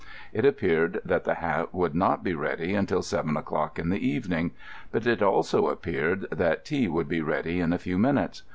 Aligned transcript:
It 0.33 0.45
appeared 0.45 0.99
that 1.05 1.25
the 1.25 1.35
hat 1.35 1.75
would 1.75 1.93
not 1.93 2.23
be 2.23 2.33
ready 2.33 2.73
until 2.73 3.03
seven 3.03 3.37
o'clock 3.37 3.77
in 3.77 3.89
the 3.89 4.03
evening. 4.03 4.49
But 4.91 5.05
it 5.05 5.21
also 5.21 5.67
appeared 5.67 6.25
that 6.31 6.65
tea 6.65 6.87
would 6.87 7.07
be 7.07 7.21
ready 7.21 7.59
in 7.59 7.71
a 7.71 7.77
few 7.77 7.99
minutes. 7.99 8.41